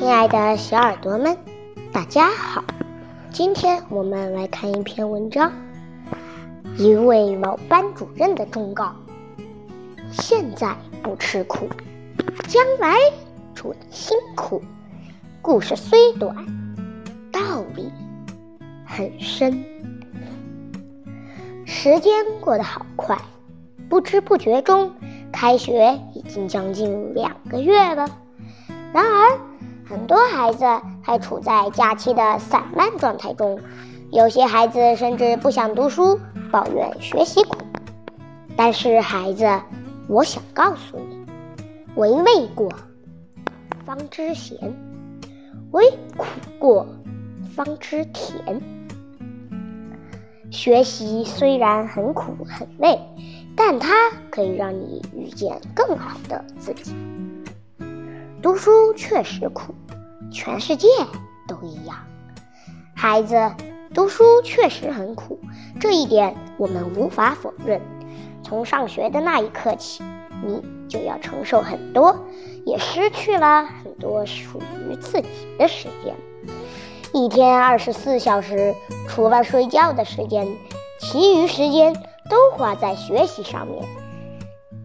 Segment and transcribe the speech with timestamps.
[0.00, 1.36] 亲爱的小耳朵们，
[1.92, 2.64] 大家好！
[3.30, 5.52] 今天我们来看一篇文章，
[6.78, 8.96] 一位老班主任的忠告：
[10.10, 11.68] 现在不吃苦，
[12.48, 12.96] 将来
[13.54, 14.62] 准辛苦。
[15.42, 16.34] 故事虽短，
[17.30, 17.92] 道理
[18.86, 19.62] 很深。
[21.66, 23.18] 时间过得好快，
[23.90, 24.94] 不知不觉中，
[25.30, 28.08] 开学已经将近两个月了。
[28.94, 29.38] 然而，
[29.90, 30.64] 很多孩子
[31.02, 33.58] 还处在假期的散漫状态中，
[34.12, 36.20] 有些孩子甚至不想读书，
[36.52, 37.58] 抱怨学习苦。
[38.56, 39.60] 但是，孩子，
[40.06, 41.26] 我想告诉你：
[41.96, 42.70] 为味过，
[43.84, 44.56] 方知咸；
[45.72, 46.24] 为苦
[46.60, 46.86] 过，
[47.56, 48.62] 方知甜。
[50.52, 52.96] 学习虽然很苦很累，
[53.56, 53.92] 但它
[54.30, 56.94] 可以让你遇见更好的自己。
[58.42, 59.74] 读书确实苦，
[60.32, 60.88] 全世界
[61.46, 61.98] 都一样。
[62.94, 63.52] 孩子，
[63.92, 65.38] 读书确实很苦，
[65.78, 67.82] 这一点我们无法否认。
[68.42, 70.02] 从上学的那一刻起，
[70.42, 72.24] 你就要承受很多，
[72.64, 75.28] 也失去了很多属于自己
[75.58, 76.14] 的时间。
[77.12, 78.74] 一天二十四小时，
[79.06, 80.48] 除了睡觉的时间，
[80.98, 81.92] 其余时间
[82.30, 83.86] 都花在学习上面。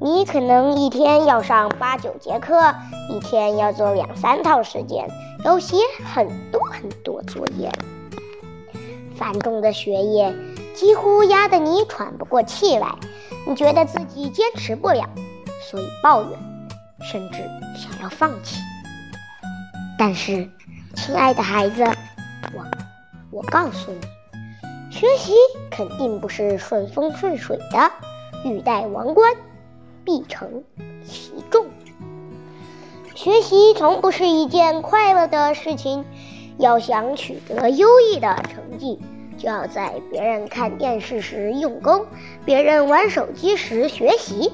[0.05, 2.75] 你可能一天要上八九节课，
[3.09, 5.09] 一天要做两三套试卷，
[5.43, 5.77] 要写
[6.13, 7.71] 很多很多作业。
[9.15, 10.31] 繁重的学业
[10.75, 12.93] 几乎压得你喘不过气来，
[13.47, 15.09] 你觉得自己坚持不了，
[15.71, 16.39] 所以抱怨，
[17.01, 17.37] 甚至
[17.75, 18.59] 想要放弃。
[19.97, 20.47] 但是，
[20.95, 21.83] 亲爱的孩子，
[22.53, 22.63] 我
[23.31, 25.33] 我告诉你，学习
[25.71, 27.91] 肯定不是顺风顺水的，
[28.43, 29.33] 欲戴王冠。
[30.05, 30.63] 必承
[31.05, 31.65] 其重。
[33.15, 36.05] 学习从不是一件快乐的事情。
[36.57, 38.97] 要想取得优异的成绩，
[39.37, 42.05] 就要在别人看电视时用功，
[42.45, 44.53] 别人玩手机时学习。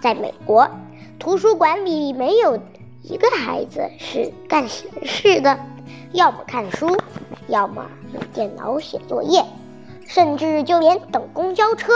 [0.00, 0.70] 在美国，
[1.18, 2.58] 图书馆里没有
[3.02, 5.58] 一个孩子是干闲事的，
[6.12, 6.96] 要么看书，
[7.46, 9.44] 要么用电脑写作业，
[10.06, 11.92] 甚至就连等公交车，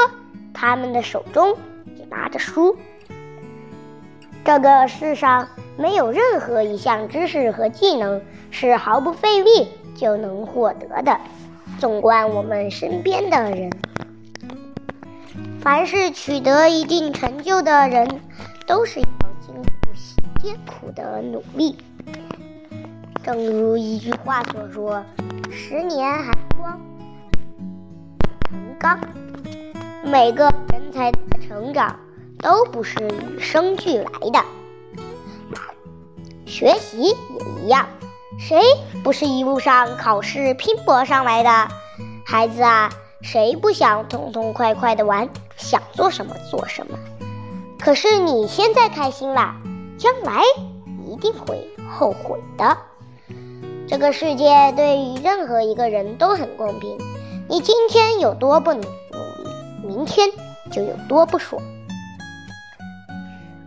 [0.52, 1.56] 他们的手中。
[2.10, 2.76] 拿着书，
[4.44, 11.18] 这个世上没有任何一项知识和技能是毫不费力就能获得的。
[11.78, 13.70] 纵观我们身边的人，
[15.60, 18.20] 凡是取得一定成就的人，
[18.66, 19.06] 都是要
[19.40, 21.76] 经过艰苦的努力。
[23.22, 25.04] 正如一句话所说
[25.52, 26.80] ：“十年寒光
[28.48, 28.98] 成钢。”
[30.10, 32.00] 每个人才的成长
[32.38, 34.42] 都不是与生俱来的，
[36.46, 37.86] 学习也一样，
[38.38, 38.58] 谁
[39.04, 41.68] 不是一路上考试拼搏上来的？
[42.24, 46.98] 孩子啊，谁不想痛痛快快的玩，想做什么做什么？
[47.78, 49.56] 可是你现在开心了，
[49.98, 50.42] 将来
[51.06, 52.78] 一定会后悔的。
[53.86, 56.96] 这个世界对于任何一个人都很公平，
[57.46, 58.82] 你今天有多不努
[59.82, 60.28] 明天
[60.70, 61.62] 就有多不爽。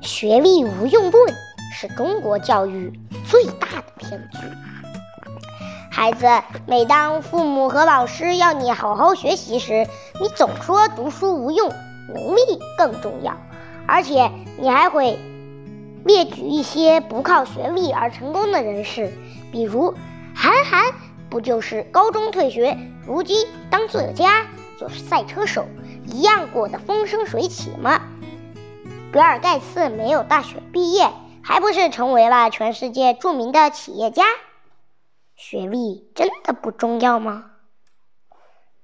[0.01, 1.33] 学历无用论
[1.73, 2.91] 是中国教育
[3.29, 4.37] 最大的骗局。
[5.89, 6.25] 孩子，
[6.65, 9.87] 每当父母和老师要你好好学习时，
[10.19, 11.69] 你总说读书无用，
[12.13, 13.37] 能力更重要，
[13.87, 15.19] 而且你还会
[16.03, 19.13] 列举一些不靠学历而成功的人士，
[19.51, 19.93] 比如
[20.33, 20.93] 韩寒，
[21.29, 24.47] 不就是高中退学，如今当作家，
[24.79, 25.65] 做赛车手。
[26.11, 28.01] 一样过得风生水起吗？
[29.13, 31.09] 比尔盖茨没有大学毕业，
[31.41, 34.23] 还不是成为了全世界著名的企业家？
[35.35, 37.45] 学历真的不重要吗？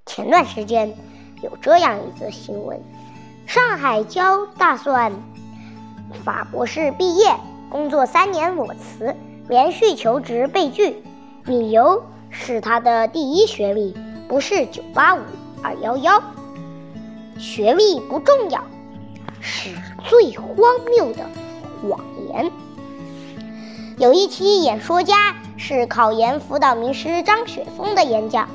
[0.05, 0.95] 前段时间
[1.43, 2.81] 有这样一则新闻：
[3.45, 5.11] 上海交大算
[6.23, 7.35] 法博士毕业，
[7.69, 9.15] 工作三年裸辞，
[9.49, 11.03] 连续求职被拒，
[11.43, 13.95] 理由是他的第一学历
[14.29, 15.21] 不是九八五
[15.61, 16.23] 二幺幺。
[17.39, 18.63] 学历不重要，
[19.39, 19.69] 是
[20.09, 20.45] 最荒
[20.89, 21.25] 谬的
[21.81, 21.99] 谎
[22.29, 22.51] 言。
[23.97, 28.47] 有一期演说家是考研辅导名师张雪峰的演讲，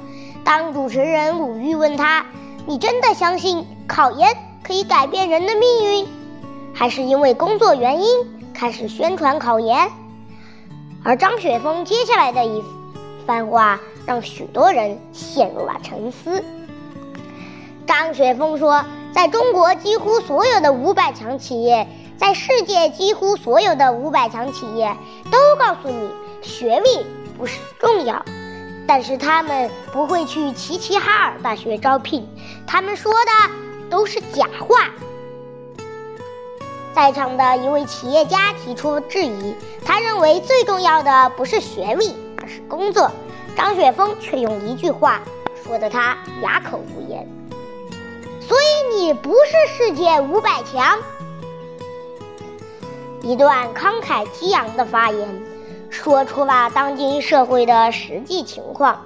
[0.45, 2.27] 当主持人鲁豫问他
[2.67, 6.07] ：“你真的相信考研可以改变人的命运，
[6.73, 8.09] 还是因为工作原因
[8.55, 9.91] 开始宣传考研？”
[11.05, 12.63] 而张雪峰接下来的一
[13.27, 16.45] 番话让许多人陷入了沉思。
[17.93, 21.87] 张雪峰说：“在中国，几乎所有的五百强企业，
[22.17, 24.97] 在世界几乎所有的五百强企业，
[25.31, 26.09] 都告诉你，
[26.41, 27.05] 学历
[27.37, 28.25] 不是重要，
[28.89, 32.27] 但是他们不会去齐齐哈尔大学招聘，
[32.67, 33.31] 他们说的
[33.91, 34.89] 都是假话。
[36.95, 39.55] 在场的一位企业家提出质疑，
[39.85, 43.11] 他认为最重要的不是学历，而是工作。
[43.55, 45.21] 张雪峰却用一句话
[45.63, 47.29] 说得他哑口无言。
[48.95, 50.99] 你不是世界五百强。
[53.23, 55.43] 一段慷慨激昂的发言，
[55.89, 59.01] 说出了当今社会的实际情况。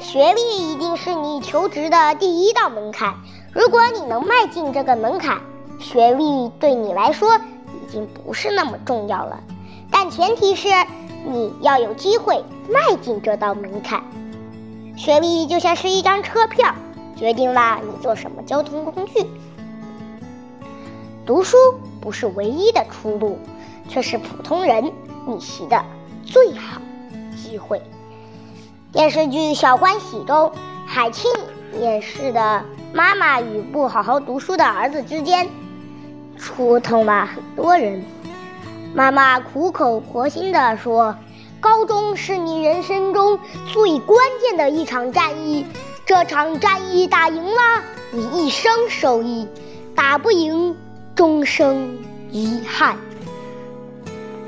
[0.00, 3.14] 学历一定是你求职的第一道门槛。
[3.52, 5.40] 如果你能迈进这个门槛，
[5.78, 9.40] 学历对你来说已经不是那么重要了，
[9.90, 10.68] 但前提是
[11.24, 14.02] 你要有机会迈进这道门槛。
[14.98, 16.74] 学历就像是一张车票，
[17.22, 19.24] 决定了你坐什么交通工具。
[21.24, 21.56] 读书
[22.00, 23.38] 不是唯一的出路，
[23.88, 24.90] 却是普通人
[25.24, 25.84] 逆袭的
[26.24, 26.82] 最好
[27.36, 27.80] 机会。
[28.90, 30.50] 电视剧《小欢喜》中，
[30.84, 31.30] 海清
[31.78, 35.48] 演示的妈妈与不好好读书的儿子之间。
[36.36, 38.04] 触痛了很多人。
[38.96, 41.14] 妈妈苦口婆心地说
[41.62, 43.38] ：“高中是你人生中
[43.72, 45.64] 最关键的一场战役，
[46.04, 49.46] 这场战役打赢了，你一生受益；
[49.94, 50.76] 打不赢，
[51.14, 51.98] 终生
[52.30, 52.96] 遗憾。”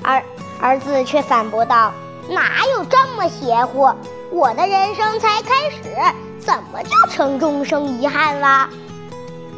[0.02, 0.22] 而
[0.60, 1.92] 儿子却反驳道
[2.28, 3.90] ：“哪有这么邪乎？
[4.30, 5.96] 我的人生才开始，
[6.38, 8.68] 怎么就成终生遗憾了？”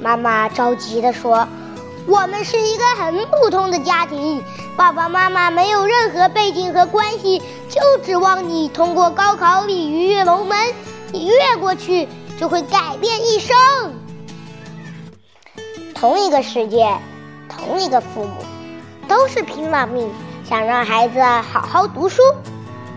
[0.00, 1.46] 妈妈着急地说。
[2.08, 4.40] 我们是一个很普通的家庭，
[4.76, 10.56] 爸爸妈妈没有任何背景和关系，就指望你通过高考鲤鱼跃龙门，
[11.12, 12.08] 你越过去
[12.38, 13.56] 就会改变一生。
[15.94, 16.98] 同一个世界，
[17.48, 18.34] 同一个父母，
[19.08, 20.10] 都是拼了命
[20.48, 22.22] 想让孩子好好读书。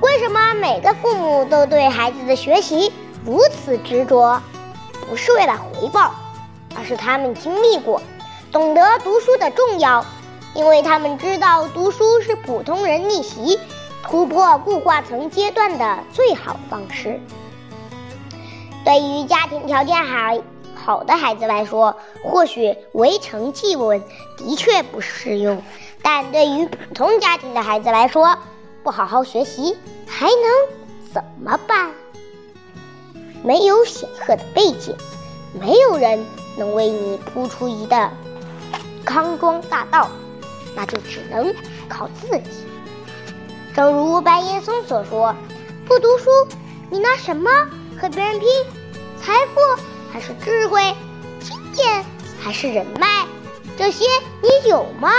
[0.01, 2.91] 为什么每个父母都对孩子的学习
[3.25, 4.41] 如此执着？
[5.09, 6.13] 不是为了回报，
[6.75, 8.01] 而是他们经历过。
[8.51, 10.05] 懂得读书的重要，
[10.53, 13.59] 因为他们知道读书是普通人逆袭、
[14.03, 17.19] 突破固化层阶段的最好方式。
[18.89, 20.41] 对于家庭条件还
[20.73, 24.03] 好的孩子来说，或许围城记文
[24.35, 25.59] 的确不适用；
[26.01, 28.35] 但对于普通家庭的孩子来说，
[28.81, 29.77] 不好好学习
[30.07, 31.91] 还能怎么办？
[33.43, 34.95] 没有显赫的背景，
[35.53, 36.25] 没有人
[36.57, 38.09] 能为你铺出一道。
[39.05, 40.09] 康庄大道，
[40.75, 41.53] 那就只能
[41.87, 42.65] 靠自己。
[43.75, 45.35] 正如白岩松所说
[45.85, 46.31] ：“不读书，
[46.89, 47.51] 你拿什么
[48.01, 48.47] 和别人拼？
[49.29, 49.61] 财富
[50.11, 50.81] 还是智慧？
[51.39, 52.03] 经验
[52.41, 53.27] 还是人脉？
[53.77, 54.03] 这些
[54.41, 55.11] 你有吗？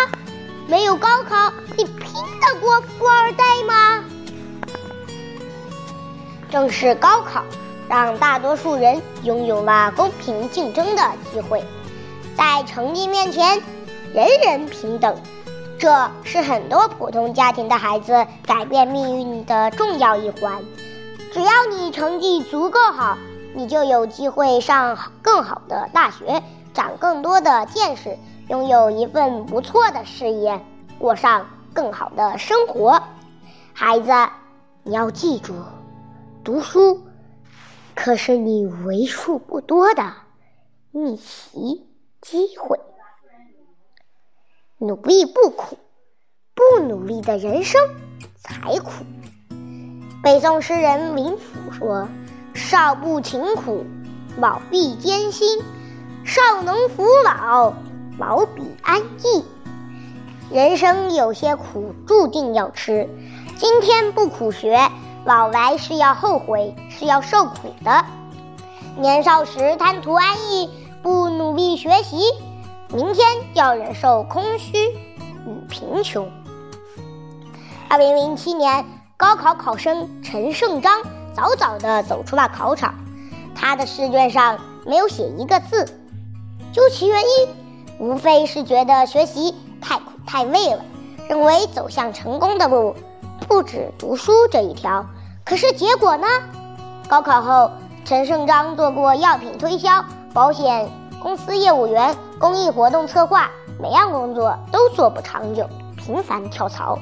[0.66, 4.04] 没有高考，你拼得过富二代吗？”
[6.50, 7.44] 正是高考，
[7.88, 11.02] 让大多数人拥有了公平竞争的
[11.32, 11.62] 机会。
[12.36, 13.62] 在成绩面前，
[14.12, 15.16] 人人平等，
[15.78, 20.64] 这是很多普通家庭的孩子改变命运的重要一环。
[21.32, 23.16] 只要你成绩足够好，
[23.55, 26.43] 你就有机会上更好的大学，
[26.73, 28.19] 长更多的见识，
[28.49, 30.64] 拥有一份不错的事业，
[30.99, 33.03] 过上更好的生活。
[33.72, 34.10] 孩子，
[34.82, 35.55] 你要记住，
[36.44, 37.01] 读书
[37.94, 40.13] 可是你为数不多的
[40.93, 41.86] 逆袭。
[42.20, 42.79] 机会，
[44.77, 45.79] 努力不苦，
[46.55, 47.81] 不努力的人生
[48.36, 48.91] 才苦。
[50.22, 52.10] 北宋诗人林甫说
[52.69, 53.84] ：“少不勤苦，
[54.36, 55.46] 老必艰辛；
[56.24, 57.72] 少能扶老，
[58.19, 59.44] 老必安逸。”
[60.52, 63.08] 人生有些苦，注定要吃。
[63.56, 64.90] 今天不苦学，
[65.24, 68.05] 老来是要后悔，是要受苦的。
[68.96, 70.70] 年少时贪图安逸。
[71.02, 72.19] 不努力学习，
[72.93, 74.76] 明天要忍受空虚
[75.46, 76.31] 与贫穷。
[77.88, 78.84] 二零零七年，
[79.17, 81.00] 高考考生陈胜章
[81.41, 82.93] 早早地走出了考场，
[83.55, 85.87] 他的试卷上没有写一个字。
[86.70, 87.49] 究其原因，
[87.99, 90.85] 无非是觉得学习太苦太累了，
[91.31, 92.94] 认为走向成功的路
[93.49, 95.06] 不止读书这一条。
[95.43, 96.27] 可是结果呢？
[97.09, 97.70] 高考后，
[98.05, 100.05] 陈胜章做过药品推销。
[100.35, 100.91] 保险
[101.23, 105.67] 公司业务员、公益活动策划，每样工作都做不长久，
[105.97, 106.99] 频繁跳槽。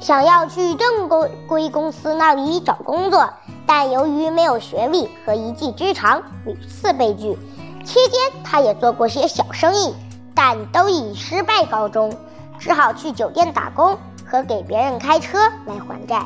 [0.00, 1.08] 想要去正
[1.46, 3.28] 规公司那里找工作，
[3.66, 7.38] 但由于没有学历和一技之长，屡次被拒。
[7.84, 9.94] 期间，他也做过些小生意，
[10.34, 12.14] 但都以失败告终，
[12.58, 16.24] 只好去酒店打工，和给别人开车来还债。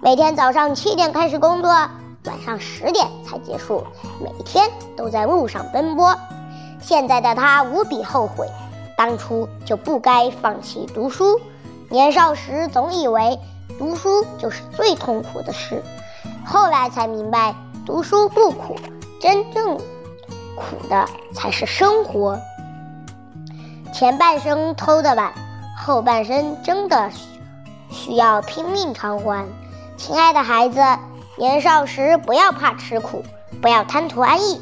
[0.00, 3.84] 每天早上七点开始工作，晚上十点才结束，
[4.20, 6.16] 每天都在路上奔波。
[6.80, 8.48] 现在的他无比后悔，
[8.96, 11.38] 当初就不该放弃读书。
[11.90, 13.40] 年少时总以为
[13.78, 15.82] 读书就是最痛苦的事，
[16.44, 17.54] 后来才明白
[17.86, 18.76] 读书不苦，
[19.20, 19.78] 真正
[20.54, 22.38] 苦的才是生活。
[23.94, 25.32] 前半生偷的懒，
[25.78, 27.10] 后半生真的
[27.90, 29.46] 需要拼命偿还。
[29.96, 30.80] 亲爱的孩子，
[31.38, 33.24] 年少时不要怕吃苦，
[33.62, 34.60] 不要贪图安逸，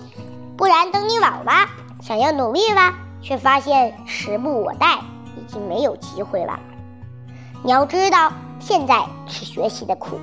[0.56, 1.52] 不然等你老了，
[2.00, 4.98] 想要努力了，却发现时不我待，
[5.36, 6.56] 已经没有机会了。
[7.62, 10.18] 你要知道，现在吃学习的苦，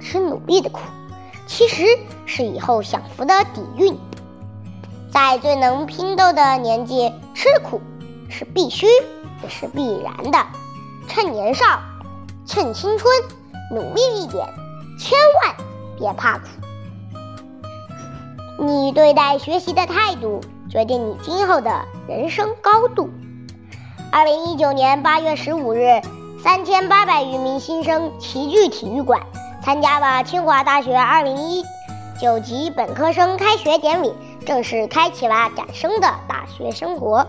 [0.00, 0.80] 吃努力的苦，
[1.46, 1.84] 其实
[2.26, 3.98] 是以后享福的底蕴。
[5.12, 7.80] 在最能拼斗的年纪吃苦。
[8.34, 8.86] 是必须，
[9.42, 10.38] 也是必然的。
[11.06, 11.80] 趁年少，
[12.46, 13.12] 趁青春，
[13.70, 14.48] 努力一点，
[14.98, 15.54] 千万
[15.98, 16.44] 别怕苦。
[18.58, 23.10] 你对待学习的态度，决定你今后的人生高度。
[24.10, 26.00] 二零一九年八月十五日，
[26.42, 29.20] 三千八百余名新生齐聚体育馆，
[29.62, 31.64] 参加了清华大学二零一
[32.20, 34.12] 九级本科生开学典礼，
[34.44, 37.24] 正式开启了崭新的大学生活。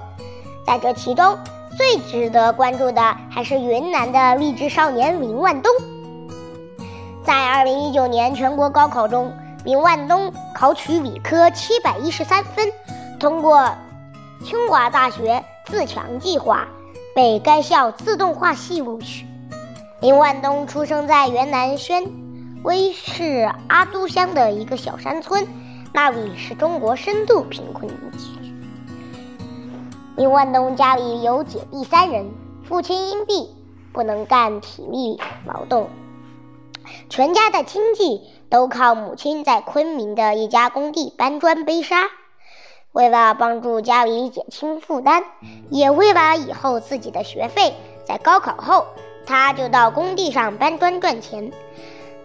[0.65, 1.37] 在这其中，
[1.77, 5.71] 最值得关注的还是云南的励志少年林万东。
[7.23, 9.31] 在2019年全国高考中，
[9.63, 12.71] 林万东考取理科713分，
[13.19, 13.69] 通过
[14.43, 16.67] 清华大学自强计划，
[17.15, 19.25] 被该校自动化系录取。
[20.01, 22.11] 林万东出生在云南宣
[22.63, 25.47] 威市阿都乡的一个小山村，
[25.93, 28.25] 那里是中国深度贫困地区。
[30.15, 32.31] 林万东家里有姐弟三人，
[32.63, 33.47] 父亲因病
[33.91, 35.89] 不能干体力劳动，
[37.09, 42.07] 全家的经济都靠母亲在昆明的一家工地搬砖背沙。
[42.93, 45.23] 为了帮助家里减轻负担，
[45.71, 47.73] 也为了以后自己的学费，
[48.05, 48.85] 在高考后，
[49.25, 51.51] 他就到工地上搬砖赚钱。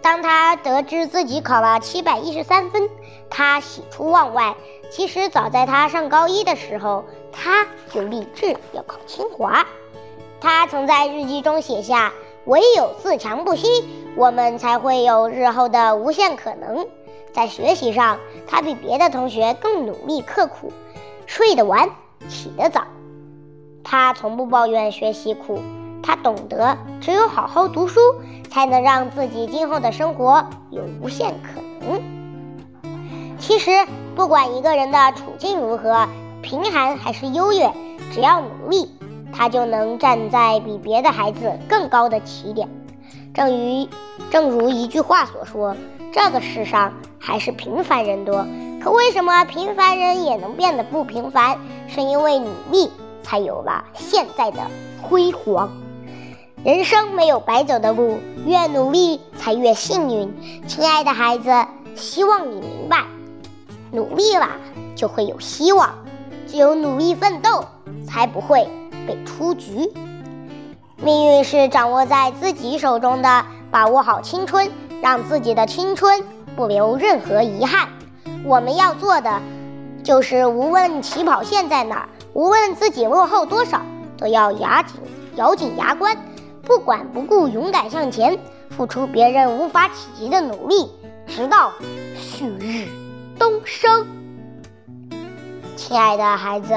[0.03, 2.87] 当他得知自己考了七百一十三分，
[3.31, 4.55] 他喜出望外。
[4.91, 9.65] 其实早在他上高一的时候，他就立志要考清华。
[10.39, 12.13] 他曾在日记中写下
[12.45, 13.67] ：“唯有自强不息，
[14.15, 16.87] 我们才会有日后的无限可能。”
[17.39, 18.19] 在学习上，
[18.49, 20.73] 他比别的同学更努力刻苦，
[21.25, 21.89] 睡得晚，
[22.27, 22.83] 起得早。
[23.81, 25.61] 他从不抱怨学习苦，
[26.03, 28.01] 他懂得只有好好读书，
[28.51, 32.03] 才能让自己今后的生活有无限可能。
[33.39, 33.71] 其实。
[34.17, 36.09] 不管一个人的处境如何，
[36.41, 37.71] 贫寒还是优越，
[38.11, 38.89] 只要努力，
[39.31, 42.67] 他就能站在比别的孩子更高的起点。
[43.33, 43.87] 正如
[44.29, 45.77] 正如一句话所说
[46.11, 48.45] ：“这个世上还是平凡人多。”
[48.81, 51.59] 可为什么平凡人也能变得不平凡？
[51.89, 52.89] 是因为努力，
[53.23, 54.59] 才有了现在的
[55.01, 55.69] 辉煌。
[56.63, 60.33] 人生没有白走的路，越努力才越幸运。
[60.65, 61.51] 亲爱的孩子，
[61.95, 63.03] 希望你明白。
[63.91, 64.47] 努力了
[64.95, 65.95] 就会有希望，
[66.47, 67.65] 只有努力奋斗，
[68.07, 68.65] 才不会
[69.05, 69.91] 被出局。
[70.95, 76.23] 命运是掌握在自己手中的，把握好青春，让自己的青春
[76.55, 77.89] 不留任何遗憾。
[78.45, 79.41] 我们要做的，
[80.03, 83.81] 就是无论起跑线在哪儿，无论自己落后多少，
[84.17, 84.95] 都要牙紧
[85.35, 86.17] 咬紧牙关，
[86.63, 88.39] 不管不顾，勇敢向前，
[88.69, 90.89] 付出别人无法企及的努力，
[91.27, 91.71] 直到
[92.15, 92.87] 旭日。
[93.37, 94.05] 东升，
[95.77, 96.73] 亲爱的孩子，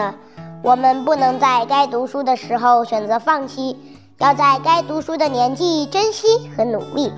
[0.62, 3.76] 我们不能在该读书的时候选择放弃，
[4.18, 7.12] 要在该读书的年纪珍惜和努力。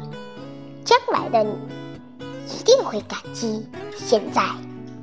[0.84, 1.56] 将来的你
[2.48, 4.42] 一定会感激现在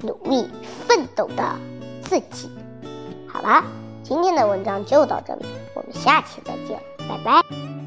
[0.02, 0.48] 努力
[0.88, 1.56] 奋斗的
[2.04, 2.50] 自己。
[3.28, 3.64] 好了，
[4.04, 7.81] 今天的文章就到这里，我们下期再见，拜拜。